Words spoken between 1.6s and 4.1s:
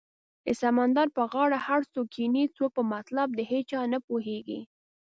هر څوک کینې څوک په مطلب د هیچا نه